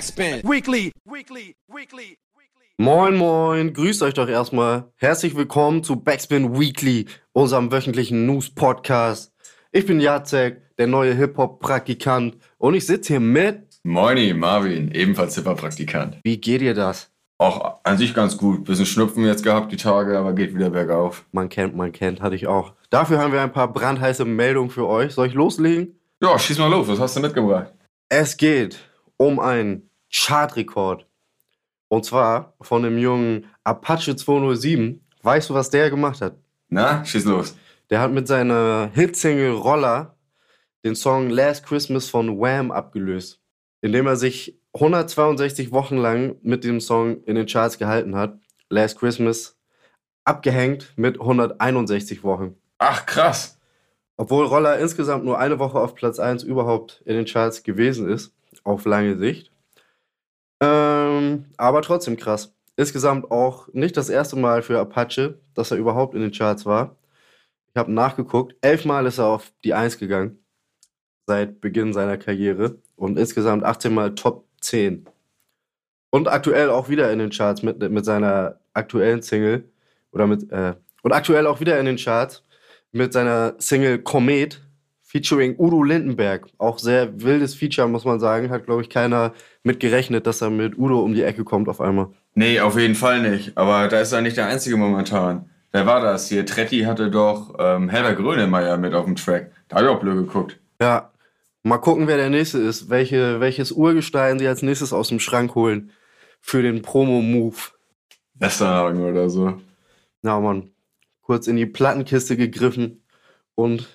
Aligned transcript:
Backspin. 0.00 0.40
Weekly. 0.44 0.92
Weekly. 1.04 1.54
Weekly. 1.68 2.16
Moin, 2.78 3.16
moin, 3.16 3.74
grüßt 3.74 4.02
euch 4.02 4.14
doch 4.14 4.30
erstmal. 4.30 4.90
Herzlich 4.96 5.36
willkommen 5.36 5.84
zu 5.84 5.96
Backspin 5.96 6.58
Weekly, 6.58 7.04
unserem 7.32 7.70
wöchentlichen 7.70 8.24
News-Podcast. 8.24 9.30
Ich 9.72 9.84
bin 9.84 10.00
Jacek, 10.00 10.62
der 10.78 10.86
neue 10.86 11.12
Hip-Hop-Praktikant 11.12 12.38
und 12.56 12.72
ich 12.72 12.86
sitze 12.86 13.12
hier 13.12 13.20
mit... 13.20 13.78
Moini, 13.82 14.32
Marvin, 14.32 14.90
ebenfalls 14.92 15.34
Hip-Hop-Praktikant. 15.34 16.16
Wie 16.24 16.38
geht 16.38 16.62
dir 16.62 16.72
das? 16.72 17.10
Auch 17.36 17.80
an 17.84 17.98
sich 17.98 18.14
ganz 18.14 18.38
gut. 18.38 18.64
Bisschen 18.64 18.86
Schnupfen 18.86 19.26
jetzt 19.26 19.44
gehabt 19.44 19.70
die 19.70 19.76
Tage, 19.76 20.16
aber 20.16 20.32
geht 20.32 20.54
wieder 20.54 20.70
bergauf. 20.70 21.26
Man 21.32 21.50
kennt, 21.50 21.76
man 21.76 21.92
kennt, 21.92 22.22
hatte 22.22 22.36
ich 22.36 22.46
auch. 22.46 22.72
Dafür 22.88 23.18
haben 23.18 23.34
wir 23.34 23.42
ein 23.42 23.52
paar 23.52 23.70
brandheiße 23.70 24.24
Meldungen 24.24 24.70
für 24.70 24.88
euch. 24.88 25.12
Soll 25.12 25.26
ich 25.26 25.34
loslegen? 25.34 26.00
Ja, 26.22 26.38
schieß 26.38 26.56
mal 26.56 26.70
los. 26.70 26.88
Was 26.88 27.00
hast 27.00 27.16
du 27.16 27.20
mitgebracht? 27.20 27.74
Es 28.08 28.38
geht 28.38 28.78
um 29.18 29.38
einen 29.38 29.89
Chartrekord. 30.12 31.06
Und 31.88 32.04
zwar 32.04 32.54
von 32.60 32.82
dem 32.82 32.98
jungen 32.98 33.46
Apache 33.64 34.16
207. 34.16 35.04
Weißt 35.22 35.50
du, 35.50 35.54
was 35.54 35.70
der 35.70 35.90
gemacht 35.90 36.20
hat? 36.20 36.36
Na, 36.68 37.04
schieß 37.04 37.24
los. 37.24 37.56
Der 37.90 38.00
hat 38.00 38.12
mit 38.12 38.28
seiner 38.28 38.90
Hitsingle 38.94 39.52
Roller 39.52 40.16
den 40.84 40.94
Song 40.94 41.28
Last 41.30 41.66
Christmas 41.66 42.08
von 42.08 42.38
Wham 42.38 42.70
abgelöst, 42.70 43.40
indem 43.80 44.06
er 44.06 44.16
sich 44.16 44.58
162 44.72 45.72
Wochen 45.72 45.96
lang 45.96 46.36
mit 46.42 46.64
dem 46.64 46.80
Song 46.80 47.22
in 47.24 47.34
den 47.34 47.46
Charts 47.46 47.78
gehalten 47.78 48.16
hat. 48.16 48.38
Last 48.68 48.98
Christmas 48.98 49.58
abgehängt 50.24 50.92
mit 50.96 51.20
161 51.20 52.22
Wochen. 52.22 52.54
Ach, 52.78 53.04
krass. 53.04 53.58
Obwohl 54.16 54.46
Roller 54.46 54.78
insgesamt 54.78 55.24
nur 55.24 55.38
eine 55.38 55.58
Woche 55.58 55.78
auf 55.78 55.94
Platz 55.94 56.18
1 56.18 56.44
überhaupt 56.44 57.02
in 57.04 57.16
den 57.16 57.24
Charts 57.24 57.62
gewesen 57.62 58.08
ist, 58.08 58.32
auf 58.64 58.84
lange 58.84 59.18
Sicht. 59.18 59.49
Ähm, 60.60 61.46
aber 61.56 61.82
trotzdem 61.82 62.16
krass. 62.16 62.54
Insgesamt 62.76 63.30
auch 63.30 63.68
nicht 63.72 63.96
das 63.96 64.08
erste 64.08 64.36
Mal 64.36 64.62
für 64.62 64.78
Apache, 64.78 65.38
dass 65.54 65.70
er 65.70 65.76
überhaupt 65.76 66.14
in 66.14 66.20
den 66.20 66.32
Charts 66.32 66.66
war. 66.66 66.96
Ich 67.74 67.78
habe 67.78 67.92
nachgeguckt. 67.92 68.56
Elfmal 68.62 69.06
ist 69.06 69.18
er 69.18 69.26
auf 69.26 69.52
die 69.64 69.74
1 69.74 69.98
gegangen. 69.98 70.38
Seit 71.26 71.60
Beginn 71.60 71.92
seiner 71.92 72.18
Karriere. 72.18 72.78
Und 72.96 73.18
insgesamt 73.18 73.64
18 73.64 73.94
Mal 73.94 74.14
Top 74.14 74.46
10. 74.60 75.06
Und 76.10 76.28
aktuell 76.28 76.70
auch 76.70 76.88
wieder 76.88 77.12
in 77.12 77.18
den 77.18 77.30
Charts 77.30 77.62
mit, 77.62 77.78
mit 77.78 78.04
seiner 78.04 78.58
aktuellen 78.74 79.22
Single. 79.22 79.70
Oder 80.12 80.26
mit, 80.26 80.50
äh, 80.50 80.74
und 81.02 81.12
aktuell 81.12 81.46
auch 81.46 81.60
wieder 81.60 81.78
in 81.78 81.86
den 81.86 81.96
Charts 81.96 82.44
mit 82.92 83.12
seiner 83.12 83.54
Single 83.58 84.00
Komet 84.00 84.60
featuring 85.10 85.56
Udo 85.58 85.82
Lindenberg. 85.82 86.46
Auch 86.58 86.78
sehr 86.78 87.20
wildes 87.20 87.54
Feature, 87.54 87.88
muss 87.88 88.04
man 88.04 88.20
sagen. 88.20 88.50
Hat, 88.50 88.66
glaube 88.66 88.82
ich, 88.82 88.90
keiner 88.90 89.32
mit 89.62 89.80
gerechnet, 89.80 90.26
dass 90.26 90.40
er 90.40 90.50
mit 90.50 90.78
Udo 90.78 91.00
um 91.00 91.14
die 91.14 91.22
Ecke 91.22 91.44
kommt 91.44 91.68
auf 91.68 91.80
einmal. 91.80 92.08
Nee, 92.34 92.60
auf 92.60 92.78
jeden 92.78 92.94
Fall 92.94 93.20
nicht. 93.28 93.56
Aber 93.56 93.88
da 93.88 94.00
ist 94.00 94.12
er 94.12 94.20
nicht 94.20 94.36
der 94.36 94.46
Einzige 94.46 94.76
momentan. 94.76 95.50
Wer 95.72 95.86
war 95.86 96.00
das 96.00 96.28
hier? 96.28 96.46
Tretti 96.46 96.80
hatte 96.80 97.10
doch 97.10 97.54
ähm, 97.58 97.88
Herbert 97.88 98.16
Grönemeyer 98.18 98.76
mit 98.76 98.94
auf 98.94 99.04
dem 99.04 99.16
Track. 99.16 99.50
Da 99.68 99.76
habe 99.76 99.86
ich 99.86 99.92
auch 99.92 100.00
blöd 100.00 100.26
geguckt. 100.26 100.58
Ja, 100.80 101.10
Mal 101.62 101.78
gucken, 101.78 102.06
wer 102.06 102.16
der 102.16 102.30
nächste 102.30 102.58
ist. 102.58 102.88
Welche, 102.88 103.40
welches 103.40 103.70
Urgestein 103.70 104.38
sie 104.38 104.48
als 104.48 104.62
nächstes 104.62 104.94
aus 104.94 105.08
dem 105.08 105.20
Schrank 105.20 105.54
holen 105.54 105.90
für 106.40 106.62
den 106.62 106.80
Promo-Move. 106.80 107.56
Westerhagen 108.34 109.02
oder 109.04 109.28
so. 109.28 109.60
Na, 110.22 110.40
Mann. 110.40 110.70
Kurz 111.20 111.46
in 111.46 111.56
die 111.56 111.66
Plattenkiste 111.66 112.36
gegriffen 112.36 113.04
und 113.54 113.88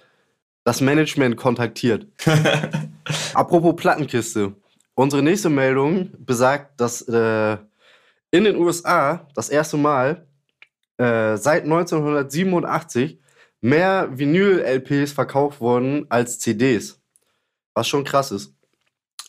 das 0.66 0.82
Management 0.82 1.38
kontaktiert. 1.38 2.08
Apropos 3.34 3.78
Plattenkiste. 3.78 4.54
Unsere 4.96 5.24
nächste 5.24 5.50
Meldung 5.50 6.12
besagt, 6.18 6.82
dass 6.82 7.02
äh, 7.08 7.58
in 8.32 8.44
den 8.44 8.58
USA 8.58 9.28
das 9.36 9.48
erste 9.48 9.78
Mal 9.78 10.28
äh, 10.98 11.38
seit 11.38 11.64
1987 11.64 13.22
mehr 13.62 14.10
Vinyl-LPs 14.12 15.14
verkauft 15.14 15.62
wurden 15.62 16.06
als 16.10 16.40
CDs 16.40 17.00
was 17.76 17.88
schon 17.88 18.06
krass 18.06 18.32
ist. 18.32 18.56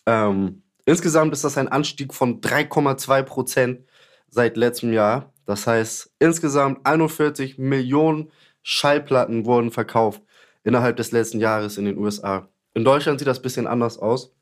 Ähm, 0.06 0.62
insgesamt 0.86 1.34
ist 1.34 1.44
das 1.44 1.58
ein 1.58 1.68
Anstieg 1.68 2.14
von 2.14 2.40
3,2 2.40 3.22
Prozent 3.24 3.86
seit 4.28 4.56
letztem 4.56 4.92
Jahr. 4.92 5.34
Das 5.44 5.66
heißt, 5.66 6.14
insgesamt 6.18 6.86
41 6.86 7.58
Millionen 7.58 8.30
Schallplatten 8.62 9.44
wurden 9.44 9.70
verkauft 9.70 10.22
innerhalb 10.66 10.96
des 10.96 11.12
letzten 11.12 11.38
Jahres 11.38 11.78
in 11.78 11.84
den 11.84 11.96
USA. 11.96 12.48
In 12.74 12.84
Deutschland 12.84 13.18
sieht 13.18 13.28
das 13.28 13.38
ein 13.38 13.42
bisschen 13.42 13.66
anders 13.66 13.98
aus. 13.98 14.34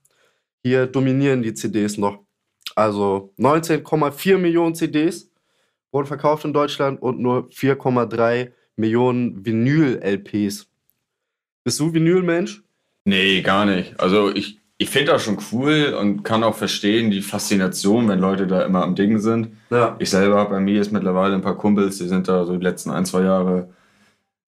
Hier 0.62 0.86
dominieren 0.86 1.42
die 1.42 1.52
CDs 1.52 1.98
noch. 1.98 2.18
Also 2.74 3.32
19,4 3.38 4.38
Millionen 4.38 4.74
CDs 4.74 5.30
wurden 5.92 6.06
verkauft 6.06 6.44
in 6.46 6.54
Deutschland 6.54 7.00
und 7.00 7.20
nur 7.20 7.48
4,3 7.50 8.50
Millionen 8.76 9.44
Vinyl-LPs. 9.44 10.66
Bist 11.62 11.78
du 11.78 11.92
Vinyl-Mensch? 11.92 12.62
Nee, 13.04 13.42
gar 13.42 13.66
nicht. 13.66 14.00
Also 14.00 14.34
ich, 14.34 14.58
ich 14.78 14.88
finde 14.88 15.12
das 15.12 15.24
schon 15.24 15.38
cool 15.52 15.94
und 16.00 16.24
kann 16.24 16.42
auch 16.42 16.56
verstehen 16.56 17.10
die 17.10 17.20
Faszination, 17.20 18.08
wenn 18.08 18.18
Leute 18.18 18.46
da 18.46 18.62
immer 18.62 18.82
am 18.82 18.94
Ding 18.94 19.18
sind. 19.18 19.50
Ja. 19.68 19.94
Ich 19.98 20.08
selber 20.08 20.36
habe 20.36 20.54
bei 20.54 20.60
mir 20.60 20.74
jetzt 20.74 20.90
mittlerweile 20.90 21.34
ein 21.34 21.42
paar 21.42 21.58
Kumpels, 21.58 21.98
die 21.98 22.08
sind 22.08 22.28
da 22.28 22.46
so 22.46 22.56
die 22.56 22.64
letzten 22.64 22.90
ein, 22.90 23.04
zwei 23.04 23.22
Jahre 23.22 23.68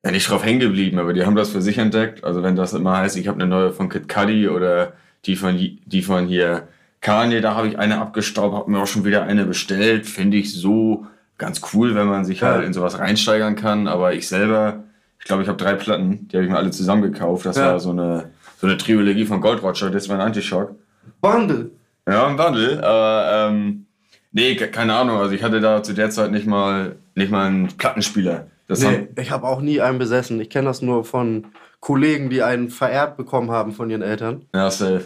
ja 0.04 0.10
nicht 0.10 0.28
drauf 0.28 0.44
hängen 0.44 0.60
geblieben, 0.60 0.98
aber 0.98 1.12
die 1.12 1.24
haben 1.24 1.36
das 1.36 1.50
für 1.50 1.62
sich 1.62 1.78
entdeckt. 1.78 2.24
Also 2.24 2.42
wenn 2.42 2.56
das 2.56 2.72
immer 2.74 2.96
heißt, 2.96 3.16
ich 3.16 3.28
habe 3.28 3.40
eine 3.40 3.48
neue 3.48 3.72
von 3.72 3.88
Kid 3.88 4.08
Cudi 4.08 4.48
oder 4.48 4.92
die 5.24 5.36
von, 5.36 5.56
die 5.56 6.02
von 6.02 6.26
hier 6.26 6.68
Kanye, 7.00 7.40
da 7.40 7.54
habe 7.54 7.68
ich 7.68 7.78
eine 7.78 8.00
abgestaubt, 8.00 8.54
habe 8.54 8.70
mir 8.70 8.80
auch 8.80 8.86
schon 8.86 9.04
wieder 9.04 9.24
eine 9.24 9.44
bestellt. 9.44 10.06
Finde 10.06 10.36
ich 10.36 10.54
so 10.54 11.06
ganz 11.38 11.60
cool, 11.72 11.94
wenn 11.94 12.06
man 12.06 12.24
sich 12.24 12.42
halt 12.42 12.64
in 12.64 12.72
sowas 12.72 12.98
reinsteigern 12.98 13.56
kann. 13.56 13.88
Aber 13.88 14.14
ich 14.14 14.28
selber, 14.28 14.84
ich 15.18 15.24
glaube, 15.24 15.42
ich 15.42 15.48
habe 15.48 15.58
drei 15.58 15.74
Platten, 15.74 16.28
die 16.28 16.36
habe 16.36 16.44
ich 16.44 16.50
mir 16.50 16.56
alle 16.56 16.70
zusammen 16.70 17.02
gekauft. 17.02 17.46
Das 17.46 17.56
ja. 17.56 17.72
war 17.72 17.80
so 17.80 17.90
eine 17.90 18.30
so 18.58 18.66
eine 18.66 18.76
Trilogie 18.76 19.24
von 19.24 19.40
Gold 19.40 19.62
Roger, 19.62 19.90
das 19.90 20.08
war 20.08 20.16
ein 20.16 20.22
Antischock. 20.22 20.74
Bundle. 21.20 21.70
Ja, 22.08 22.26
ein 22.26 22.36
Bundle, 22.36 22.82
aber 22.82 23.48
ähm, 23.50 23.86
nee, 24.32 24.54
keine 24.54 24.94
Ahnung, 24.94 25.18
also 25.18 25.34
ich 25.34 25.42
hatte 25.42 25.60
da 25.60 25.82
zu 25.82 25.92
der 25.92 26.10
Zeit 26.10 26.30
nicht 26.30 26.46
mal, 26.46 26.96
nicht 27.14 27.30
mal 27.30 27.46
einen 27.46 27.68
Plattenspieler. 27.76 28.46
Das 28.68 28.80
nee, 28.80 29.08
ich 29.18 29.30
habe 29.30 29.46
auch 29.46 29.60
nie 29.60 29.80
einen 29.80 29.98
besessen. 29.98 30.40
Ich 30.40 30.50
kenne 30.50 30.66
das 30.66 30.82
nur 30.82 31.04
von 31.04 31.46
Kollegen, 31.80 32.30
die 32.30 32.42
einen 32.42 32.68
vererbt 32.68 33.16
bekommen 33.16 33.50
haben 33.50 33.72
von 33.72 33.90
ihren 33.90 34.02
Eltern. 34.02 34.46
Ja, 34.54 34.70
safe. 34.70 35.04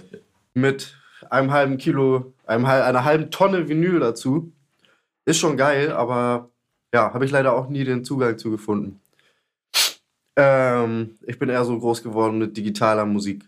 Mit 0.55 0.97
einem 1.29 1.53
halben 1.53 1.77
Kilo, 1.77 2.33
einem, 2.47 2.65
einer 2.65 3.05
halben 3.05 3.31
Tonne 3.31 3.69
Vinyl 3.69 4.01
dazu. 4.01 4.53
Ist 5.27 5.39
schon 5.39 5.57
geil, 5.57 5.93
aber 5.93 6.49
ja, 6.95 7.13
habe 7.13 7.25
ich 7.25 7.31
leider 7.31 7.55
auch 7.55 7.69
nie 7.69 7.85
den 7.85 8.05
Zugang 8.05 8.39
zu 8.39 8.51
gefunden. 8.51 9.01
Ähm, 10.37 11.19
ich 11.27 11.39
bin 11.39 11.49
eher 11.49 11.65
so 11.65 11.79
groß 11.79 12.03
geworden 12.03 12.39
mit 12.39 12.57
digitaler 12.57 13.05
Musik, 13.05 13.45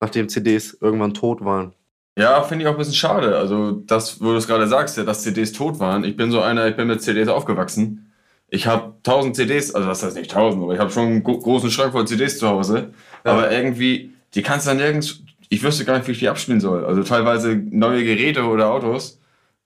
nachdem 0.00 0.28
CDs 0.28 0.76
irgendwann 0.80 1.14
tot 1.14 1.44
waren. 1.44 1.74
Ja, 2.18 2.42
finde 2.42 2.64
ich 2.64 2.68
auch 2.68 2.72
ein 2.72 2.78
bisschen 2.78 2.94
schade. 2.94 3.36
Also, 3.36 3.72
das, 3.72 4.20
wo 4.20 4.30
du 4.30 4.36
es 4.36 4.46
gerade 4.46 4.66
sagst, 4.66 4.96
ja, 4.96 5.04
dass 5.04 5.22
CDs 5.22 5.52
tot 5.52 5.78
waren. 5.78 6.04
Ich 6.04 6.16
bin 6.16 6.30
so 6.30 6.40
einer, 6.40 6.66
ich 6.66 6.76
bin 6.76 6.88
mit 6.88 7.02
CDs 7.02 7.28
aufgewachsen. 7.28 8.05
Ich 8.48 8.66
habe 8.66 8.94
tausend 9.02 9.34
CDs, 9.36 9.74
also 9.74 9.88
das 9.88 10.02
heißt 10.02 10.16
nicht 10.16 10.30
tausend, 10.30 10.62
aber 10.62 10.74
ich 10.74 10.80
habe 10.80 10.90
schon 10.90 11.06
einen 11.06 11.24
großen 11.24 11.70
Schrank 11.70 11.92
voll 11.92 12.06
CDs 12.06 12.38
zu 12.38 12.48
Hause. 12.48 12.92
Ja. 13.24 13.32
Aber 13.32 13.50
irgendwie, 13.50 14.12
die 14.34 14.42
kannst 14.42 14.66
du 14.66 14.70
dann 14.70 14.78
nirgends, 14.78 15.22
ich 15.48 15.62
wüsste 15.62 15.84
gar 15.84 15.98
nicht, 15.98 16.06
wie 16.06 16.12
ich 16.12 16.20
die 16.20 16.28
abspielen 16.28 16.60
soll. 16.60 16.84
Also 16.84 17.02
teilweise 17.02 17.56
neue 17.56 18.04
Geräte 18.04 18.44
oder 18.44 18.70
Autos, 18.70 19.20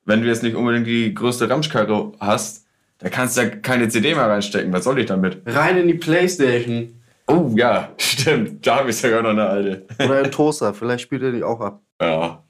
wenn 0.04 0.22
du 0.22 0.28
jetzt 0.28 0.42
nicht 0.42 0.56
unbedingt 0.56 0.86
die 0.86 1.14
größte 1.14 1.48
Ramschkarre 1.48 2.12
hast, 2.20 2.66
da 2.98 3.08
kannst 3.08 3.36
du 3.36 3.42
ja 3.42 3.48
keine 3.48 3.88
CD 3.88 4.14
mehr 4.14 4.28
reinstecken. 4.28 4.72
Was 4.72 4.84
soll 4.84 4.98
ich 4.98 5.06
damit? 5.06 5.42
Rein 5.46 5.78
in 5.78 5.88
die 5.88 5.94
Playstation. 5.94 7.00
Oh 7.26 7.50
ja, 7.56 7.90
stimmt. 7.98 8.66
Da 8.66 8.80
habe 8.80 8.90
ich 8.90 8.96
sogar 8.96 9.22
noch 9.22 9.30
eine 9.30 9.46
alte. 9.46 9.86
Oder 9.98 10.24
ein 10.24 10.30
Toaster. 10.30 10.74
Vielleicht 10.74 11.02
spielt 11.02 11.22
er 11.22 11.32
die 11.32 11.42
auch 11.42 11.60
ab. 11.60 11.80
Ja. 12.00 12.44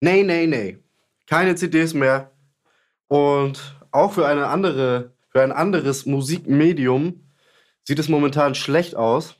Nee, 0.00 0.22
nee, 0.22 0.46
nee. 0.46 0.78
Keine 1.26 1.54
CDs 1.56 1.94
mehr. 1.94 2.30
Und 3.08 3.76
auch 3.90 4.12
für 4.12 4.26
eine 4.26 4.46
andere, 4.46 5.12
für 5.36 5.42
ein 5.42 5.52
anderes 5.52 6.06
Musikmedium 6.06 7.28
sieht 7.84 7.98
es 7.98 8.08
momentan 8.08 8.54
schlecht 8.54 8.96
aus. 8.96 9.36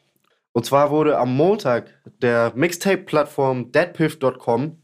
Und 0.52 0.66
zwar 0.66 0.90
wurde 0.90 1.16
am 1.16 1.34
Montag 1.34 1.88
der 2.20 2.52
Mixtape-Plattform 2.54 3.72
deadpiff.com 3.72 4.82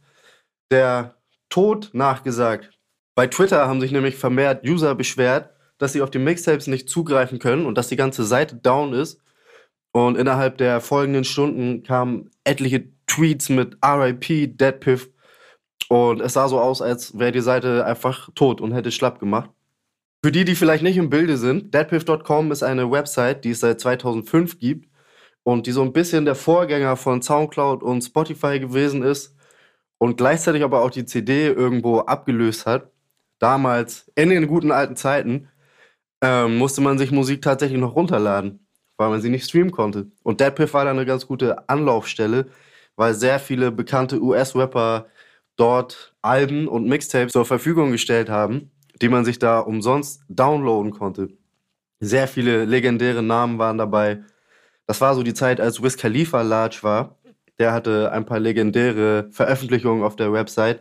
der 0.70 1.17
Tod 1.50 1.91
nachgesagt. 1.93 2.70
Bei 3.14 3.26
Twitter 3.26 3.69
haben 3.69 3.82
sich 3.82 3.93
nämlich 3.93 4.17
vermehrt 4.17 4.67
User 4.67 4.94
beschwert, 4.94 5.50
dass 5.76 5.93
sie 5.93 6.00
auf 6.00 6.11
die 6.11 6.19
Mixtapes 6.19 6.67
nicht 6.67 6.88
zugreifen 6.88 7.38
können 7.38 7.67
und 7.67 7.76
dass 7.76 7.88
die 7.88 7.97
ganze 7.97 8.25
Seite 8.25 8.56
down 8.56 8.94
ist. 8.94 9.20
Und 9.93 10.17
innerhalb 10.17 10.56
der 10.56 10.81
folgenden 10.81 11.25
Stunden 11.25 11.82
kamen 11.82 12.31
etliche 12.44 12.88
Tweets 13.06 13.50
mit 13.50 13.76
RIP, 13.85 14.56
Deadpiff. 14.56 15.11
Und 15.91 16.23
es 16.23 16.32
sah 16.32 16.49
so 16.49 16.59
aus, 16.59 16.81
als 16.81 17.19
wäre 17.19 17.32
die 17.32 17.43
Seite 17.43 17.85
einfach 17.85 18.31
tot 18.35 18.62
und 18.62 18.73
hätte 18.73 18.91
schlapp 18.91 19.19
gemacht. 19.19 19.50
Für 20.25 20.31
die, 20.31 20.45
die 20.45 20.55
vielleicht 20.55 20.85
nicht 20.85 20.99
im 20.99 21.11
Bilde 21.11 21.37
sind, 21.37 21.75
deadpiff.com 21.75 22.53
ist 22.53 22.63
eine 22.63 22.89
Website, 22.91 23.45
die 23.45 23.51
es 23.51 23.61
seit 23.61 23.81
2005 23.81 24.61
gibt 24.61 24.89
und 25.43 25.67
die 25.67 25.73
so 25.73 25.83
ein 25.83 25.93
bisschen 25.93 26.25
der 26.25 26.37
Vorgänger 26.37 26.97
von 26.97 27.23
SoundCloud 27.23 27.83
und 27.83 28.03
Spotify 28.03 28.61
gewesen 28.61 29.03
ist 29.03 29.37
und 29.99 30.17
gleichzeitig 30.17 30.63
aber 30.63 30.83
auch 30.83 30.91
die 30.91 31.07
CD 31.07 31.49
irgendwo 31.49 32.01
abgelöst 32.01 32.67
hat. 32.67 32.93
Damals, 33.41 34.13
in 34.15 34.31
den 34.31 34.47
guten 34.47 34.71
alten 34.71 34.95
Zeiten, 34.95 35.49
ähm, 36.23 36.57
musste 36.57 36.81
man 36.83 36.99
sich 36.99 37.11
Musik 37.11 37.43
tatsächlich 37.43 37.81
noch 37.81 37.97
runterladen, 37.97 38.65
weil 38.99 39.11
man 39.11 39.21
sie 39.21 39.31
nicht 39.31 39.47
streamen 39.49 39.73
konnte. 39.73 40.13
Und 40.23 40.41
Deadpiff 40.41 40.73
war 40.75 40.85
da 40.85 40.93
eine 40.93 41.07
ganz 41.07 41.27
gute 41.27 41.69
Anlaufstelle, 41.69 42.47
weil 42.95 43.15
sehr 43.15 43.41
viele 43.41 43.73
bekannte 43.73 44.23
US-Rapper 44.23 45.07
dort 45.57 46.15
Alben 46.23 46.69
und 46.69 46.87
Mixtapes 46.87 47.33
zur 47.33 47.45
Verfügung 47.45 47.91
gestellt 47.91 48.31
haben, 48.31 48.71
die 49.02 49.08
man 49.08 49.25
sich 49.25 49.38
da 49.38 49.58
umsonst 49.58 50.22
downloaden 50.28 50.93
konnte. 50.93 51.28
Sehr 52.00 52.28
viele 52.28 52.64
legendäre 52.64 53.22
Namen 53.22 53.58
waren 53.58 53.78
dabei. 53.78 54.22
Das 54.87 55.00
war 55.00 55.14
so 55.14 55.22
die 55.22 55.34
Zeit, 55.34 55.60
als 55.60 55.82
Wiz 55.82 55.96
Khalifa 55.96 56.43
large 56.43 56.78
war. 56.82 57.19
Der 57.58 57.72
hatte 57.72 58.10
ein 58.12 58.25
paar 58.25 58.40
legendäre 58.40 59.28
Veröffentlichungen 59.31 60.02
auf 60.02 60.16
der 60.16 60.32
Website. 60.32 60.81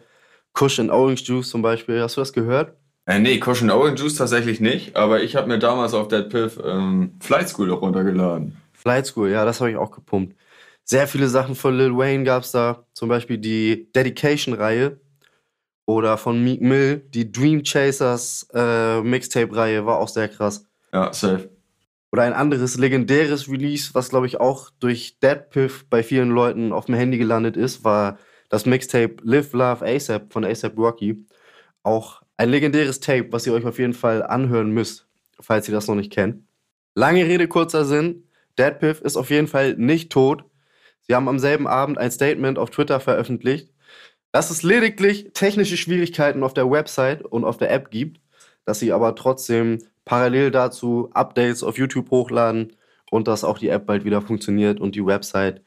Kush 0.54 0.80
and 0.80 0.92
Orange 0.92 1.24
Juice 1.24 1.50
zum 1.50 1.62
Beispiel. 1.62 2.02
Hast 2.02 2.18
du 2.18 2.22
das 2.22 2.34
gehört? 2.34 2.76
Äh, 3.06 3.20
nee, 3.20 3.40
Kush 3.40 3.62
and 3.62 3.72
Orange 3.72 4.02
Juice 4.02 4.16
tatsächlich 4.16 4.60
nicht, 4.60 4.96
aber 4.96 5.24
ich 5.24 5.36
habe 5.36 5.48
mir 5.48 5.60
damals 5.60 5.94
auf 5.94 6.08
Dead 6.08 6.30
Piff 6.30 6.60
ähm, 6.64 7.18
Flight 7.20 7.50
School 7.50 7.72
auch 7.72 7.82
runtergeladen. 7.82 8.58
Flight 8.74 9.08
School, 9.08 9.30
ja, 9.30 9.46
das 9.46 9.60
habe 9.60 9.72
ich 9.72 9.78
auch 9.78 9.92
gepumpt. 9.92 10.36
Sehr 10.84 11.08
viele 11.08 11.28
Sachen 11.28 11.56
von 11.56 11.78
Lil 11.78 11.96
Wayne 11.96 12.24
gab 12.24 12.44
es 12.44 12.52
da. 12.52 12.86
Zum 12.94 13.10
Beispiel 13.10 13.38
die 13.38 13.92
Dedication-Reihe. 13.96 15.00
Oder 15.86 16.18
von 16.18 16.44
Meek 16.44 16.62
Mill, 16.62 17.00
die 17.10 17.32
Dream 17.32 17.64
Chasers 17.64 18.48
äh, 18.54 19.02
Mixtape-Reihe 19.02 19.86
war 19.86 19.98
auch 19.98 20.08
sehr 20.08 20.30
krass. 20.30 20.66
Ja, 20.94 21.12
safe. 21.12 21.50
Oder 22.12 22.24
ein 22.24 22.34
anderes 22.34 22.78
legendäres 22.78 23.50
Release, 23.50 23.92
was 23.94 24.10
glaube 24.10 24.28
ich 24.28 24.40
auch 24.40 24.70
durch 24.80 25.20
Dead 25.20 25.50
Piff 25.50 25.86
bei 25.90 26.04
vielen 26.04 26.30
Leuten 26.30 26.74
auf 26.74 26.86
dem 26.86 26.96
Handy 26.96 27.18
gelandet 27.18 27.56
ist, 27.56 27.84
war 27.86 28.20
das 28.50 28.66
Mixtape 28.66 29.16
Live 29.24 29.54
Love 29.54 29.86
ASAP 29.86 30.32
von 30.34 30.44
ASAP 30.44 30.78
Rocky. 30.78 31.26
Auch 31.84 32.22
ein 32.36 32.50
legendäres 32.50 33.00
Tape, 33.00 33.28
was 33.32 33.48
ihr 33.48 33.54
euch 33.54 33.66
auf 33.66 33.80
jeden 33.80 33.94
Fall 33.94 34.24
anhören 34.24 34.72
müsst, 34.72 35.08
falls 35.40 35.70
ihr 35.70 35.74
das 35.74 35.88
noch 35.88 35.96
nicht 35.96 36.12
kennt. 36.12 36.44
Lange 36.96 37.26
Rede, 37.26 37.48
kurzer 37.48 37.86
Sinn. 37.86 38.26
Dead 38.60 38.78
Piff 38.78 39.00
ist 39.02 39.16
auf 39.16 39.30
jeden 39.30 39.48
Fall 39.48 39.76
nicht 39.76 40.12
tot. 40.12 40.44
Sie 41.02 41.16
haben 41.16 41.30
am 41.30 41.40
selben 41.40 41.66
Abend 41.66 41.98
ein 41.98 42.12
Statement 42.12 42.60
auf 42.60 42.70
Twitter 42.70 43.00
veröffentlicht, 43.00 43.71
dass 44.32 44.50
es 44.50 44.64
lediglich 44.64 45.32
technische 45.34 45.78
Schwierigkeiten 45.78 46.44
auf 46.44 46.54
der 46.54 46.70
Website 46.70 47.24
und 47.24 47.44
auf 47.44 47.58
der 47.58 47.72
App 47.72 47.92
gibt, 47.92 48.22
dass 48.66 48.80
sie 48.80 48.94
aber 48.94 49.16
trotzdem 49.16 49.80
parallel 50.06 50.52
dazu 50.52 51.10
Updates 51.14 51.64
auf 51.64 51.78
YouTube 51.78 52.10
hochladen 52.12 52.74
und 53.10 53.28
dass 53.28 53.44
auch 53.44 53.58
die 53.58 53.70
App 53.70 53.86
bald 53.86 54.06
wieder 54.06 54.22
funktioniert 54.22 54.80
und 54.80 54.96
die 54.96 55.06
Website. 55.06 55.62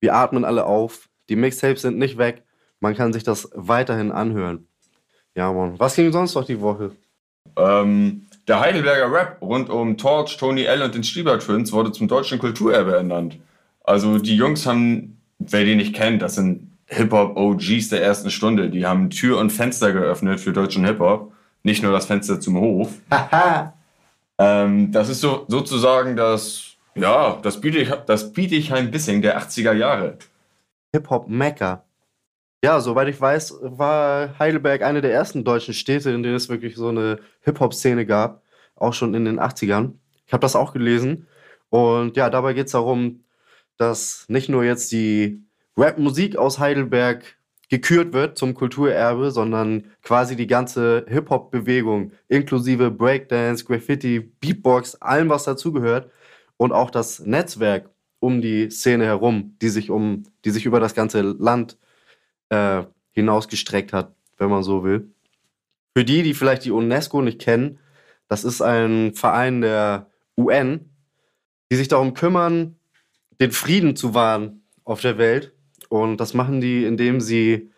Wir 0.00 0.14
atmen 0.14 0.44
alle 0.44 0.66
auf. 0.66 1.08
Die 1.28 1.36
Mixtapes 1.36 1.82
sind 1.82 1.98
nicht 1.98 2.18
weg. 2.18 2.42
Man 2.80 2.94
kann 2.94 3.12
sich 3.12 3.22
das 3.22 3.48
weiterhin 3.54 4.12
anhören. 4.12 4.68
Ja, 5.34 5.52
Mann. 5.52 5.78
Was 5.78 5.96
ging 5.96 6.12
sonst 6.12 6.34
noch 6.34 6.44
die 6.44 6.60
Woche? 6.60 6.92
Ähm, 7.56 8.26
der 8.46 8.60
Heidelberger 8.60 9.10
Rap 9.10 9.38
rund 9.40 9.70
um 9.70 9.96
Torch, 9.96 10.36
Tony 10.36 10.64
L. 10.64 10.82
und 10.82 10.94
den 10.94 11.04
Stieber 11.04 11.38
Twins 11.38 11.72
wurde 11.72 11.92
zum 11.92 12.08
deutschen 12.08 12.38
Kulturerbe 12.38 12.94
ernannt. 12.94 13.38
Also 13.82 14.18
die 14.18 14.36
Jungs 14.36 14.66
haben, 14.66 15.18
wer 15.38 15.64
die 15.64 15.76
nicht 15.76 15.94
kennt, 15.94 16.20
das 16.20 16.34
sind 16.34 16.73
Hip-Hop-OGs 16.86 17.88
der 17.88 18.02
ersten 18.02 18.30
Stunde. 18.30 18.70
Die 18.70 18.86
haben 18.86 19.10
Tür 19.10 19.38
und 19.38 19.50
Fenster 19.50 19.92
geöffnet 19.92 20.40
für 20.40 20.52
deutschen 20.52 20.84
Hip-Hop. 20.84 21.32
Nicht 21.62 21.82
nur 21.82 21.92
das 21.92 22.06
Fenster 22.06 22.40
zum 22.40 22.58
Hof. 22.58 23.00
ähm, 24.38 24.92
das 24.92 25.08
ist 25.08 25.20
so, 25.20 25.44
sozusagen 25.48 26.16
das, 26.16 26.76
ja, 26.94 27.38
das 27.42 27.60
Bietigheim, 27.60 28.00
das 28.06 28.32
Bietigheim-Bissing 28.32 29.22
der 29.22 29.40
80er 29.40 29.72
Jahre. 29.72 30.18
Hip-Hop-Mecca. 30.92 31.84
Ja, 32.62 32.80
soweit 32.80 33.08
ich 33.08 33.20
weiß, 33.20 33.58
war 33.62 34.38
Heidelberg 34.38 34.82
eine 34.82 35.00
der 35.00 35.12
ersten 35.12 35.44
deutschen 35.44 35.74
Städte, 35.74 36.10
in 36.10 36.22
denen 36.22 36.36
es 36.36 36.48
wirklich 36.48 36.76
so 36.76 36.88
eine 36.88 37.18
Hip-Hop-Szene 37.40 38.06
gab. 38.06 38.42
Auch 38.76 38.92
schon 38.92 39.14
in 39.14 39.24
den 39.24 39.38
80ern. 39.38 39.92
Ich 40.26 40.32
habe 40.32 40.40
das 40.40 40.56
auch 40.56 40.72
gelesen. 40.72 41.26
Und 41.70 42.16
ja, 42.16 42.30
dabei 42.30 42.52
geht 42.54 42.66
es 42.66 42.72
darum, 42.72 43.24
dass 43.76 44.24
nicht 44.28 44.48
nur 44.48 44.64
jetzt 44.64 44.92
die 44.92 45.43
Rap-Musik 45.76 46.36
aus 46.36 46.58
Heidelberg 46.58 47.36
gekürt 47.68 48.12
wird 48.12 48.38
zum 48.38 48.54
Kulturerbe, 48.54 49.30
sondern 49.30 49.90
quasi 50.02 50.36
die 50.36 50.46
ganze 50.46 51.04
Hip-Hop-Bewegung, 51.08 52.12
inklusive 52.28 52.90
Breakdance, 52.90 53.64
Graffiti, 53.64 54.20
Beatbox, 54.20 54.96
allem, 54.96 55.28
was 55.28 55.44
dazugehört 55.44 56.10
und 56.56 56.72
auch 56.72 56.90
das 56.90 57.20
Netzwerk 57.20 57.90
um 58.20 58.40
die 58.40 58.70
Szene 58.70 59.04
herum, 59.04 59.56
die 59.60 59.68
sich 59.68 59.90
um, 59.90 60.24
die 60.44 60.50
sich 60.50 60.66
über 60.66 60.80
das 60.80 60.94
ganze 60.94 61.22
Land 61.22 61.78
äh, 62.48 62.84
hinausgestreckt 63.12 63.92
hat, 63.92 64.14
wenn 64.38 64.50
man 64.50 64.62
so 64.62 64.84
will. 64.84 65.10
Für 65.96 66.04
die, 66.04 66.22
die 66.22 66.34
vielleicht 66.34 66.64
die 66.64 66.70
UNESCO 66.70 67.22
nicht 67.22 67.40
kennen, 67.40 67.78
das 68.28 68.44
ist 68.44 68.62
ein 68.62 69.14
Verein 69.14 69.60
der 69.60 70.10
UN, 70.36 70.90
die 71.70 71.76
sich 71.76 71.88
darum 71.88 72.14
kümmern, 72.14 72.76
den 73.40 73.52
Frieden 73.52 73.96
zu 73.96 74.14
wahren 74.14 74.62
auf 74.84 75.00
der 75.00 75.18
Welt. 75.18 75.53
Und 75.94 76.16
das 76.16 76.34
machen 76.34 76.60
die, 76.60 76.84
indem 76.84 77.20
sie 77.20 77.70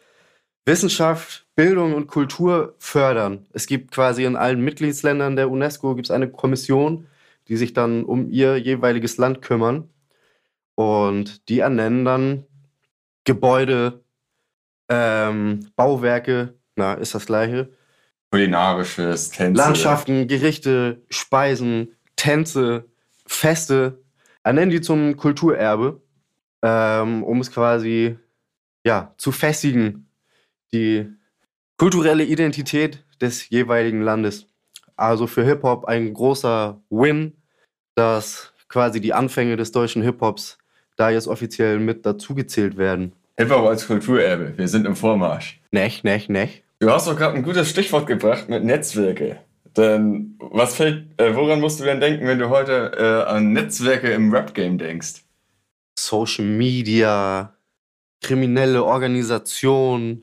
Wissenschaft, 0.65 1.47
Bildung 1.55 1.93
und 1.93 2.07
Kultur 2.07 2.75
fördern. 2.79 3.47
Es 3.53 3.67
gibt 3.67 3.91
quasi 3.91 4.25
in 4.25 4.37
allen 4.37 4.63
Mitgliedsländern 4.63 5.37
der 5.37 5.51
UNESCO 5.51 5.95
gibt 5.95 6.07
es 6.07 6.11
eine 6.11 6.31
Kommission, 6.31 7.09
die 7.49 7.59
sich 7.59 7.75
dann 7.75 8.05
um 8.05 8.31
ihr 8.31 8.57
jeweiliges 8.57 9.19
Land 9.19 9.43
kümmern. 9.43 9.91
Und 10.77 11.47
die 11.51 11.59
ernennen 11.59 12.07
dann 12.07 12.47
Gebäude, 13.25 14.03
ähm, 14.89 15.69
Bauwerke, 15.77 16.55
na, 16.75 16.95
ist 16.95 17.15
das 17.15 17.27
gleiche. 17.27 17.69
Kulinarisches, 18.31 19.29
Tänze. 19.29 19.61
Landschaften, 19.61 20.27
Gerichte, 20.27 21.03
Speisen, 21.11 21.95
Tänze, 22.17 22.87
Feste 23.27 24.03
ernennen 24.43 24.71
die 24.71 24.81
zum 24.81 25.19
Kulturerbe, 25.19 26.01
ähm, 26.63 27.23
um 27.23 27.41
es 27.41 27.51
quasi 27.51 28.17
ja, 28.85 29.15
zu 29.19 29.33
festigen, 29.33 30.09
die 30.73 31.07
kulturelle 31.77 32.25
Identität 32.25 33.05
des 33.21 33.49
jeweiligen 33.51 34.03
Landes. 34.03 34.47
Also 34.97 35.27
für 35.27 35.45
Hip-Hop 35.45 35.85
ein 35.87 36.15
großer 36.15 36.81
Win, 36.89 37.33
dass 37.95 38.53
quasi 38.69 39.01
die 39.01 39.13
Anfänge 39.13 39.57
des 39.57 39.73
deutschen 39.73 40.03
Hip-Hops 40.03 40.59
da 40.97 41.11
jetzt 41.11 41.29
offiziell 41.29 41.79
mit 41.79 42.07
dazugezählt 42.07 42.77
werden. 42.77 43.13
Hip-Hop 43.39 43.67
als 43.67 43.87
Kulturerbe, 43.87 44.57
wir 44.57 44.69
sind 44.69 44.87
im 44.87 44.97
Vormarsch. 44.97 45.61
Nech, 45.71 46.05
nech, 46.05 46.29
nech. 46.29 46.63
Du 46.79 46.91
hast 46.91 47.07
doch 47.07 47.17
gerade 47.17 47.37
ein 47.37 47.43
gutes 47.43 47.69
Stichwort 47.69 48.07
gebracht 48.07 48.49
mit 48.49 48.65
Netzwerke. 48.65 49.39
Denn 49.77 50.37
was 50.39 50.75
fällt, 50.75 51.21
äh, 51.21 51.35
woran 51.35 51.61
musst 51.61 51.81
du 51.81 51.85
denn 51.85 52.01
denken, 52.01 52.27
wenn 52.27 52.39
du 52.39 52.49
heute 52.49 52.93
äh, 52.97 53.31
an 53.31 53.53
Netzwerke 53.53 54.11
im 54.11 54.33
Rap-Game 54.33 54.79
denkst? 54.79 55.26
Social 55.99 56.45
Media, 56.45 57.55
kriminelle 58.23 58.85
Organisation, 58.85 60.23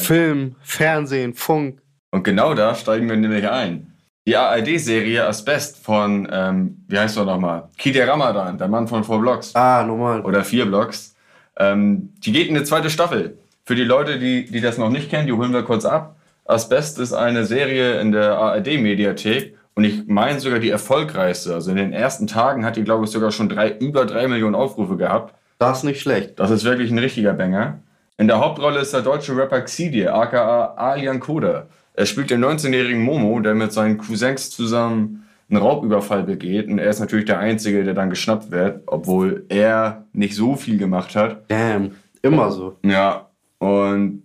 Film, 0.00 0.56
Fernsehen, 0.62 1.34
Funk. 1.34 1.80
Und 2.10 2.22
genau 2.22 2.54
da 2.54 2.74
steigen 2.74 3.08
wir 3.08 3.16
nämlich 3.16 3.48
ein. 3.48 3.92
Die 4.26 4.36
ARD-Serie 4.36 5.26
Asbest 5.26 5.84
von, 5.84 6.28
ähm, 6.32 6.84
wie 6.88 6.98
heißt 6.98 7.16
er 7.16 7.24
nochmal? 7.24 7.68
Kide 7.78 8.06
Ramadan, 8.06 8.58
der 8.58 8.68
Mann 8.68 8.88
von 8.88 9.04
Four 9.04 9.20
Blocks. 9.20 9.54
Ah, 9.54 9.84
normal. 9.84 10.22
Oder 10.22 10.44
Vier 10.44 10.66
Blocks. 10.66 11.14
Ähm, 11.58 12.12
die 12.18 12.32
geht 12.32 12.48
in 12.48 12.56
eine 12.56 12.64
zweite 12.64 12.90
Staffel. 12.90 13.38
Für 13.64 13.74
die 13.74 13.84
Leute, 13.84 14.18
die, 14.18 14.44
die 14.44 14.60
das 14.60 14.78
noch 14.78 14.90
nicht 14.90 15.10
kennen, 15.10 15.26
die 15.26 15.32
holen 15.32 15.52
wir 15.52 15.62
kurz 15.62 15.84
ab. 15.84 16.16
Asbest 16.44 16.98
ist 16.98 17.12
eine 17.12 17.44
Serie 17.44 18.00
in 18.00 18.12
der 18.12 18.36
ARD-Mediathek 18.38 19.55
und 19.76 19.84
ich 19.84 20.06
meine 20.06 20.40
sogar 20.40 20.58
die 20.58 20.70
erfolgreichste. 20.70 21.54
Also 21.54 21.70
in 21.70 21.76
den 21.76 21.92
ersten 21.92 22.26
Tagen 22.26 22.64
hat 22.64 22.76
die, 22.76 22.84
glaube 22.84 23.04
ich, 23.04 23.10
sogar 23.10 23.30
schon 23.30 23.50
drei, 23.50 23.70
über 23.70 24.06
drei 24.06 24.26
Millionen 24.26 24.54
Aufrufe 24.54 24.96
gehabt. 24.96 25.34
Das 25.58 25.78
ist 25.78 25.84
nicht 25.84 26.00
schlecht. 26.00 26.40
Das 26.40 26.50
ist 26.50 26.64
wirklich 26.64 26.90
ein 26.90 26.98
richtiger 26.98 27.34
Banger. 27.34 27.80
In 28.16 28.26
der 28.26 28.40
Hauptrolle 28.40 28.80
ist 28.80 28.94
der 28.94 29.02
deutsche 29.02 29.36
Rapper 29.36 29.60
Xidir, 29.60 30.14
aka 30.14 30.74
Alian 30.76 31.20
Koda. 31.20 31.66
Er 31.92 32.06
spielt 32.06 32.30
den 32.30 32.42
19-jährigen 32.42 33.02
Momo, 33.02 33.38
der 33.40 33.54
mit 33.54 33.72
seinen 33.72 33.98
Cousins 33.98 34.48
zusammen 34.50 35.28
einen 35.50 35.60
Raubüberfall 35.60 36.22
begeht. 36.22 36.68
Und 36.68 36.78
er 36.78 36.88
ist 36.88 37.00
natürlich 37.00 37.26
der 37.26 37.38
Einzige, 37.38 37.84
der 37.84 37.92
dann 37.92 38.08
geschnappt 38.08 38.50
wird, 38.50 38.82
obwohl 38.86 39.44
er 39.50 40.06
nicht 40.14 40.34
so 40.34 40.56
viel 40.56 40.78
gemacht 40.78 41.14
hat. 41.14 41.50
Damn, 41.50 41.92
immer 42.22 42.50
so. 42.50 42.78
Ja, 42.82 43.28
und 43.58 44.22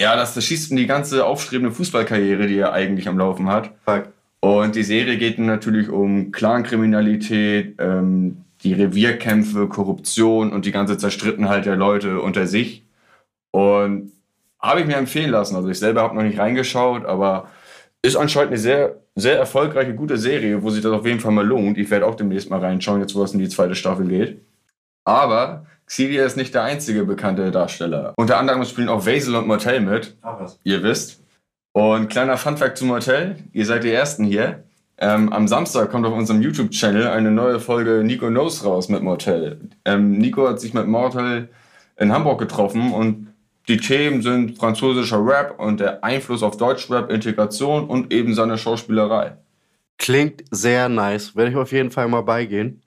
ja, 0.00 0.16
das, 0.16 0.34
das 0.34 0.44
schießt 0.44 0.72
in 0.72 0.76
die 0.76 0.86
ganze 0.86 1.24
aufstrebende 1.24 1.72
Fußballkarriere, 1.72 2.48
die 2.48 2.58
er 2.58 2.72
eigentlich 2.72 3.08
am 3.08 3.18
Laufen 3.18 3.48
hat. 3.48 3.70
Fuck. 3.84 4.08
Und 4.40 4.76
die 4.76 4.82
Serie 4.82 5.18
geht 5.18 5.38
natürlich 5.38 5.88
um 5.88 6.30
Clankriminalität, 6.30 7.74
ähm, 7.78 8.44
die 8.62 8.72
Revierkämpfe, 8.72 9.68
Korruption 9.68 10.52
und 10.52 10.64
die 10.64 10.72
ganze 10.72 10.98
Zerstrittenheit 10.98 11.66
der 11.66 11.76
Leute 11.76 12.20
unter 12.20 12.46
sich. 12.46 12.84
Und 13.50 14.12
habe 14.60 14.80
ich 14.80 14.86
mir 14.86 14.96
empfehlen 14.96 15.30
lassen. 15.30 15.56
Also 15.56 15.68
ich 15.68 15.78
selber 15.78 16.02
habe 16.02 16.14
noch 16.14 16.22
nicht 16.22 16.38
reingeschaut, 16.38 17.04
aber 17.04 17.48
ist 18.02 18.16
anscheinend 18.16 18.52
eine 18.52 18.58
sehr, 18.58 18.96
sehr 19.14 19.38
erfolgreiche, 19.38 19.94
gute 19.94 20.16
Serie, 20.16 20.62
wo 20.62 20.70
sich 20.70 20.82
das 20.82 20.92
auf 20.92 21.06
jeden 21.06 21.20
Fall 21.20 21.32
mal 21.32 21.46
lohnt. 21.46 21.78
Ich 21.78 21.90
werde 21.90 22.06
auch 22.06 22.14
demnächst 22.14 22.50
mal 22.50 22.60
reinschauen, 22.60 23.00
jetzt 23.00 23.14
wo 23.14 23.22
es 23.22 23.32
in 23.32 23.38
die 23.38 23.48
zweite 23.48 23.74
Staffel 23.74 24.06
geht. 24.06 24.40
Aber 25.04 25.66
Xenia 25.86 26.24
ist 26.24 26.36
nicht 26.36 26.54
der 26.54 26.64
einzige 26.64 27.04
bekannte 27.04 27.50
Darsteller. 27.50 28.12
Unter 28.16 28.38
anderem 28.38 28.64
spielen 28.64 28.88
auch 28.88 29.06
Vasil 29.06 29.34
und 29.34 29.46
Mortel 29.46 29.80
mit. 29.80 30.16
Ach 30.22 30.38
was. 30.40 30.60
Ihr 30.62 30.82
wisst. 30.82 31.22
Und 31.72 32.08
kleiner 32.08 32.36
Funfact 32.36 32.78
zu 32.78 32.84
Mortel. 32.84 33.36
Ihr 33.52 33.66
seid 33.66 33.84
die 33.84 33.92
Ersten 33.92 34.24
hier. 34.24 34.64
Ähm, 34.98 35.32
am 35.32 35.46
Samstag 35.46 35.90
kommt 35.90 36.06
auf 36.06 36.14
unserem 36.14 36.42
YouTube-Channel 36.42 37.06
eine 37.06 37.30
neue 37.30 37.60
Folge 37.60 38.02
Nico 38.04 38.28
Knows 38.28 38.64
raus 38.64 38.88
mit 38.88 39.02
Mortel. 39.02 39.60
Ähm, 39.84 40.18
Nico 40.18 40.48
hat 40.48 40.60
sich 40.60 40.74
mit 40.74 40.88
Mortel 40.88 41.48
in 41.96 42.12
Hamburg 42.12 42.40
getroffen 42.40 42.92
und 42.92 43.28
die 43.68 43.76
Themen 43.76 44.22
sind 44.22 44.56
französischer 44.56 45.24
Rap 45.24 45.60
und 45.60 45.78
der 45.78 46.02
Einfluss 46.02 46.42
auf 46.42 46.56
Deutschrap, 46.56 47.12
Integration 47.12 47.86
und 47.86 48.12
eben 48.12 48.34
seine 48.34 48.56
Schauspielerei. 48.56 49.36
Klingt 49.98 50.44
sehr 50.50 50.88
nice. 50.88 51.36
Werde 51.36 51.50
ich 51.50 51.56
auf 51.56 51.70
jeden 51.70 51.90
Fall 51.90 52.08
mal 52.08 52.22
beigehen. 52.22 52.82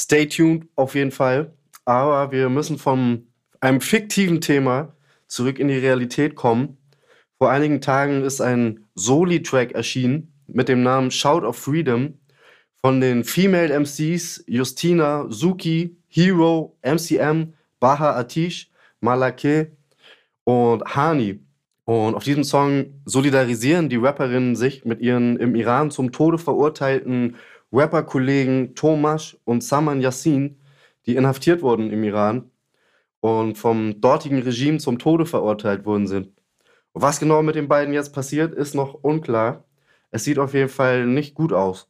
Stay 0.00 0.26
tuned 0.26 0.66
auf 0.74 0.94
jeden 0.94 1.12
Fall. 1.12 1.52
Aber 1.84 2.32
wir 2.32 2.48
müssen 2.48 2.76
von 2.76 3.28
einem 3.60 3.80
fiktiven 3.80 4.40
Thema 4.40 4.92
zurück 5.26 5.58
in 5.58 5.68
die 5.68 5.78
Realität 5.78 6.34
kommen. 6.34 6.76
Vor 7.42 7.50
einigen 7.50 7.80
Tagen 7.80 8.22
ist 8.22 8.42
ein 8.42 8.84
Soli-Track 8.96 9.72
erschienen 9.72 10.30
mit 10.46 10.68
dem 10.68 10.82
Namen 10.82 11.10
Shout 11.10 11.42
of 11.42 11.56
Freedom 11.56 12.18
von 12.82 13.00
den 13.00 13.24
Female 13.24 13.72
MCs 13.72 14.44
Justina, 14.46 15.24
Suki, 15.30 15.96
Hero, 16.08 16.76
MCM, 16.82 17.54
Baha 17.78 18.14
Atish, 18.18 18.70
Malake 19.00 19.74
und 20.44 20.84
Hani. 20.84 21.40
Und 21.86 22.14
auf 22.14 22.24
diesem 22.24 22.44
Song 22.44 23.00
solidarisieren 23.06 23.88
die 23.88 23.96
Rapperinnen 23.96 24.54
sich 24.54 24.84
mit 24.84 25.00
ihren 25.00 25.38
im 25.38 25.54
Iran 25.54 25.90
zum 25.90 26.12
Tode 26.12 26.36
verurteilten 26.36 27.36
Rapperkollegen 27.72 28.74
Tomash 28.74 29.38
und 29.44 29.64
Saman 29.64 30.02
Yassin, 30.02 30.60
die 31.06 31.16
inhaftiert 31.16 31.62
wurden 31.62 31.90
im 31.90 32.04
Iran 32.04 32.50
und 33.20 33.56
vom 33.56 33.98
dortigen 34.02 34.42
Regime 34.42 34.76
zum 34.76 34.98
Tode 34.98 35.24
verurteilt 35.24 35.86
worden 35.86 36.06
sind. 36.06 36.39
Was 36.94 37.20
genau 37.20 37.42
mit 37.42 37.54
den 37.54 37.68
beiden 37.68 37.94
jetzt 37.94 38.12
passiert, 38.12 38.54
ist 38.54 38.74
noch 38.74 38.94
unklar. 38.94 39.64
Es 40.10 40.24
sieht 40.24 40.38
auf 40.38 40.54
jeden 40.54 40.68
Fall 40.68 41.06
nicht 41.06 41.34
gut 41.34 41.52
aus. 41.52 41.88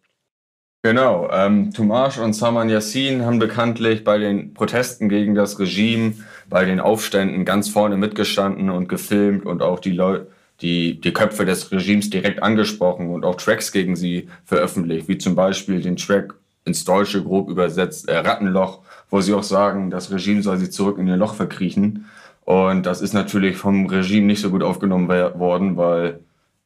Genau, 0.82 1.28
ähm, 1.30 1.72
Tomash 1.74 2.18
und 2.18 2.32
Saman 2.32 2.70
Yassin 2.70 3.26
haben 3.26 3.38
bekanntlich 3.38 4.02
bei 4.02 4.16
den 4.16 4.54
Protesten 4.54 5.10
gegen 5.10 5.34
das 5.34 5.58
Regime, 5.58 6.14
bei 6.48 6.64
den 6.64 6.80
Aufständen 6.80 7.44
ganz 7.44 7.68
vorne 7.68 7.98
mitgestanden 7.98 8.70
und 8.70 8.88
gefilmt 8.88 9.44
und 9.44 9.60
auch 9.60 9.78
die 9.78 9.92
Leute, 9.92 10.28
die, 10.62 10.98
die 10.98 11.12
Köpfe 11.12 11.44
des 11.44 11.70
Regimes 11.70 12.08
direkt 12.08 12.42
angesprochen 12.42 13.10
und 13.10 13.26
auch 13.26 13.36
Tracks 13.36 13.72
gegen 13.72 13.94
sie 13.94 14.28
veröffentlicht, 14.44 15.06
wie 15.08 15.18
zum 15.18 15.34
Beispiel 15.34 15.82
den 15.82 15.96
Track 15.96 16.34
ins 16.64 16.84
Deutsche 16.84 17.22
grob 17.22 17.50
übersetzt, 17.50 18.08
äh, 18.08 18.16
Rattenloch, 18.16 18.80
wo 19.10 19.20
sie 19.20 19.34
auch 19.34 19.42
sagen, 19.42 19.90
das 19.90 20.10
Regime 20.10 20.42
soll 20.42 20.58
sie 20.58 20.70
zurück 20.70 20.98
in 20.98 21.08
ihr 21.08 21.16
Loch 21.16 21.34
verkriechen. 21.34 22.06
Und 22.44 22.86
das 22.86 23.00
ist 23.00 23.12
natürlich 23.12 23.56
vom 23.56 23.86
Regime 23.86 24.26
nicht 24.26 24.40
so 24.40 24.50
gut 24.50 24.62
aufgenommen 24.62 25.08
worden, 25.08 25.76
weil 25.76 26.20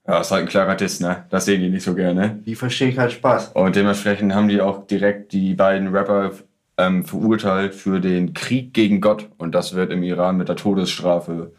ja, 0.07 0.21
ist 0.21 0.31
halt 0.31 0.43
ein 0.43 0.49
klarer 0.49 0.75
Diss, 0.75 1.00
ne? 1.00 1.25
Das 1.31 1.47
sehen 1.47 1.61
die 1.62 1.71
nicht 1.71 1.85
so 1.85 1.95
gerne. 1.95 2.40
Die 2.45 2.54
verstehen 2.54 2.95
keinen 2.95 3.11
Spaß. 3.11 3.52
Und 3.54 3.75
dementsprechend 3.75 4.35
haben 4.35 4.49
die 4.49 4.61
auch 4.61 4.87
direkt 4.87 5.33
die 5.33 5.54
beiden 5.54 5.88
Rapper 5.88 6.33
ähm, 6.76 7.04
verurteilt 7.04 7.75
für 7.75 8.00
den 8.00 8.35
Krieg 8.35 8.75
gegen 8.75 9.00
Gott. 9.00 9.28
Und 9.38 9.54
das 9.54 9.75
wird 9.75 9.90
im 9.90 10.02
Iran 10.02 10.37
mit 10.37 10.49
der 10.49 10.57
Todesstrafe 10.57 11.52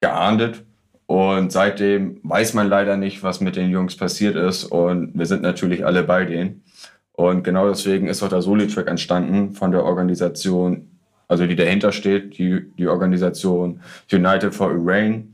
geahndet. 0.00 0.64
Und 1.06 1.50
seitdem 1.50 2.20
weiß 2.22 2.54
man 2.54 2.68
leider 2.68 2.96
nicht, 2.96 3.24
was 3.24 3.40
mit 3.40 3.56
den 3.56 3.70
Jungs 3.70 3.96
passiert 3.96 4.36
ist. 4.36 4.64
Und 4.64 5.18
wir 5.18 5.26
sind 5.26 5.42
natürlich 5.42 5.84
alle 5.84 6.04
bei 6.04 6.24
denen. 6.24 6.62
Und 7.12 7.42
genau 7.42 7.68
deswegen 7.68 8.06
ist 8.06 8.22
auch 8.22 8.28
der 8.28 8.42
Soli-Track 8.42 8.86
entstanden 8.86 9.52
von 9.52 9.72
der 9.72 9.84
Organisation, 9.84 10.99
also 11.30 11.46
die 11.46 11.56
dahinter 11.56 11.92
steht, 11.92 12.36
die, 12.38 12.60
die 12.76 12.88
Organisation 12.88 13.80
United 14.12 14.54
for 14.54 14.70
Iran 14.72 15.30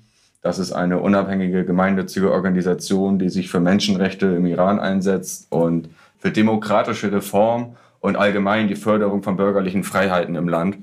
das 0.47 0.61
ist 0.61 0.71
eine 0.71 1.00
unabhängige 1.00 1.65
gemeinnützige 1.65 2.31
Organisation, 2.31 3.19
die 3.19 3.31
sich 3.31 3.50
für 3.50 3.59
Menschenrechte 3.59 4.26
im 4.26 4.47
Iran 4.47 4.79
einsetzt 4.79 5.49
und 5.50 5.88
für 6.21 6.31
demokratische 6.31 7.11
Reform 7.11 7.75
und 7.99 8.15
allgemein 8.15 8.69
die 8.69 8.76
Förderung 8.76 9.25
von 9.25 9.37
bürgerlichen 9.37 9.83
Freiheiten 9.83 10.37
im 10.37 10.49
Land. 10.49 10.79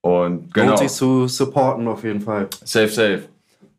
Und 0.00 0.54
genau. 0.54 0.68
Lohnt 0.68 0.78
sich 0.78 0.92
zu 0.92 1.28
supporten 1.28 1.86
auf 1.86 2.02
jeden 2.02 2.22
Fall. 2.22 2.48
Safe, 2.64 2.88
safe. 2.88 3.24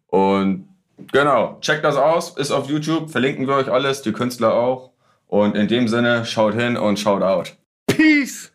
Und 0.10 0.68
genau, 1.12 1.58
checkt 1.60 1.84
das 1.84 1.96
aus, 1.96 2.38
ist 2.38 2.52
auf 2.52 2.70
YouTube, 2.70 3.10
verlinken 3.10 3.48
wir 3.48 3.56
euch 3.56 3.72
alles, 3.72 4.04
die 4.04 4.14
Künstler 4.14 4.54
auch. 4.54 4.92
Und 5.28 5.56
in 5.56 5.68
dem 5.68 5.88
Sinne, 5.88 6.26
schaut 6.26 6.54
hin 6.54 6.78
und 6.78 7.00
schaut 7.00 7.24
out. 7.24 7.56
Peace! 7.88 8.55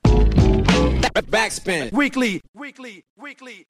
Backspin. 1.15 1.93
Weekly, 1.93 2.41
weekly, 2.55 3.05
weekly. 3.17 3.67